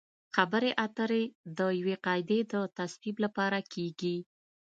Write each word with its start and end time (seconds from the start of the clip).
خبرې 0.35 0.71
اترې 0.85 1.23
د 1.57 1.59
یوې 1.79 1.95
قاعدې 2.05 2.39
د 2.51 2.53
تصویب 2.77 3.15
لپاره 3.25 3.59
کیږي 3.73 4.17